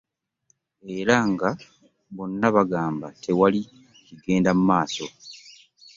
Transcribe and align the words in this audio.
Era 0.97 1.15
nga 1.31 1.49
bonna 2.15 2.47
bagamba 2.55 3.07
nga 3.09 3.17
tewali 3.23 3.61
kigenda 4.05 4.51
mu 4.57 4.63
maaso 4.69 5.05